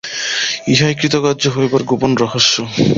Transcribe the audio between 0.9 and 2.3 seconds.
কৃতকার্য হইবার গোপন